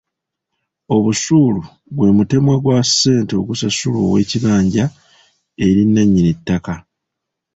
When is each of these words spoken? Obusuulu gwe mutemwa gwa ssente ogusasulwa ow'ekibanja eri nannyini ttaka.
Obusuulu 0.95 1.61
gwe 1.95 2.09
mutemwa 2.17 2.55
gwa 2.63 2.77
ssente 2.87 3.33
ogusasulwa 3.41 4.01
ow'ekibanja 4.07 4.85
eri 5.65 5.83
nannyini 5.85 6.31
ttaka. 6.37 6.75